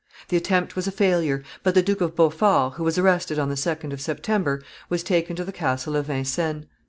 [0.29, 3.53] The attempt was a failure, but the Duke of Beaufort, who was arrested on the
[3.53, 6.65] 2d of September, was taken to the castle of Vincennes.